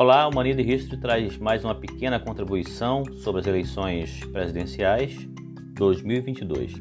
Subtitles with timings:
[0.00, 5.28] Olá, o Mania de History traz mais uma pequena contribuição sobre as eleições presidenciais
[5.74, 6.72] 2022.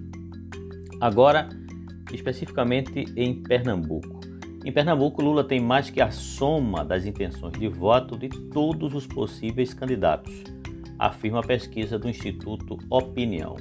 [1.01, 1.49] Agora,
[2.13, 4.21] especificamente em Pernambuco.
[4.63, 9.05] Em Pernambuco, Lula tem mais que a soma das intenções de voto de todos os
[9.05, 10.41] possíveis candidatos,
[10.97, 13.57] afirma a pesquisa do Instituto Opinião.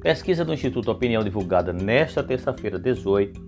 [0.00, 3.38] Pesquisa do Instituto Opinião divulgada nesta terça-feira, 18,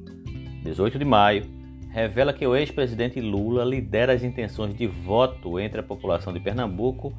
[0.63, 1.60] 18 de maio,
[1.91, 7.13] revela que o ex-presidente Lula lidera as intenções de voto entre a população de Pernambuco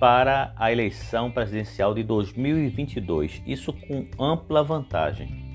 [0.00, 5.46] para a eleição presidencial de 2022, isso com ampla vantagem.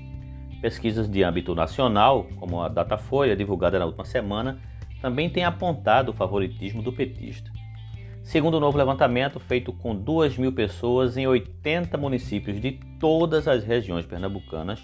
[0.60, 4.58] Pesquisas de âmbito nacional, como a Datafolha, divulgada na última semana,
[5.00, 7.50] também têm apontado o favoritismo do petista.
[8.22, 13.64] Segundo o novo levantamento feito com 2 mil pessoas em 80 municípios de todas as
[13.64, 14.82] regiões pernambucanas,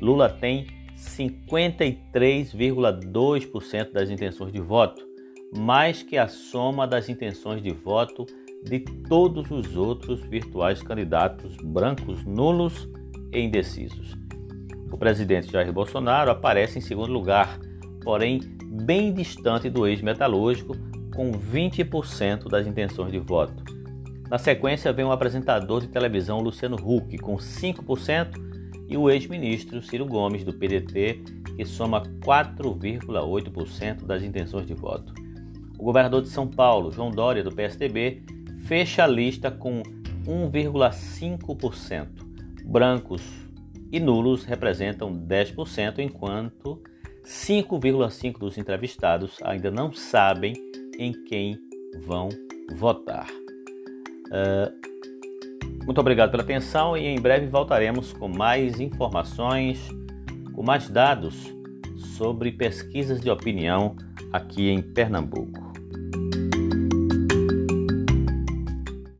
[0.00, 0.66] Lula tem
[1.00, 5.02] 53,2% das intenções de voto,
[5.56, 8.26] mais que a soma das intenções de voto
[8.62, 12.86] de todos os outros virtuais candidatos brancos, nulos
[13.32, 14.14] e indecisos.
[14.92, 17.58] O presidente Jair Bolsonaro aparece em segundo lugar,
[18.02, 18.40] porém
[18.84, 20.76] bem distante do ex-metalúrgico,
[21.14, 23.64] com 20% das intenções de voto.
[24.28, 28.50] Na sequência vem o apresentador de televisão Luciano Huck, com 5%,
[28.90, 31.20] e o ex-ministro Ciro Gomes, do PDT,
[31.56, 35.14] que soma 4,8% das intenções de voto.
[35.78, 38.24] O governador de São Paulo, João Dória, do PSDB,
[38.66, 39.84] fecha a lista com
[40.26, 42.08] 1,5%.
[42.64, 43.22] Brancos
[43.92, 46.82] e nulos representam 10%, enquanto
[47.24, 50.54] 5,5% dos entrevistados ainda não sabem
[50.98, 51.56] em quem
[52.00, 52.28] vão
[52.74, 53.28] votar.
[54.26, 54.89] Uh,
[55.90, 59.88] muito obrigado pela atenção e em breve voltaremos com mais informações,
[60.52, 61.52] com mais dados
[62.16, 63.96] sobre pesquisas de opinião
[64.32, 65.72] aqui em Pernambuco.